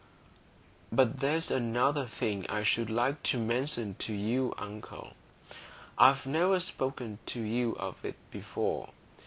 "But 0.91 1.19
there's 1.19 1.51
one 1.51 2.07
thing 2.07 2.47
I 2.49 2.63
should 2.63 2.89
like 2.89 3.21
to 3.21 3.37
mention 3.37 3.93
to 3.99 4.11
you 4.13 4.51
uncle. 4.57 5.11
I've 5.95 6.25
never 6.25 6.59
spoken 6.59 7.19
to 7.27 7.39
you 7.39 7.73
of 7.75 8.03
it 8.03 8.15
before. 8.31 8.89